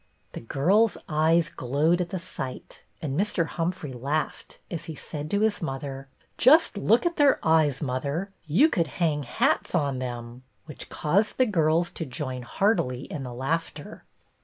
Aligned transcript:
The 0.31 0.39
girls' 0.41 0.97
eyes 1.07 1.47
glowed 1.49 2.01
at 2.01 2.09
the 2.09 2.17
sight, 2.17 2.81
and 3.03 3.15
Mr. 3.15 3.45
Humphrey 3.45 3.93
laughed 3.93 4.57
as 4.71 4.85
he 4.85 4.95
said 4.95 5.29
to 5.29 5.41
his 5.41 5.61
mother,— 5.61 6.07
"Just 6.39 6.75
look 6.75 7.05
at 7.05 7.17
their 7.17 7.37
eyes, 7.45 7.83
mother. 7.83 8.31
You 8.47 8.67
could 8.67 8.87
hang 8.97 9.21
hats 9.21 9.75
on 9.75 9.99
them," 9.99 10.41
which 10.65 10.89
caused 10.89 11.37
the 11.37 11.45
girls 11.45 11.91
to 11.91 12.05
join 12.07 12.41
heartily 12.41 13.01
in 13.11 13.21
the 13.21 13.31
laughter. 13.31 14.03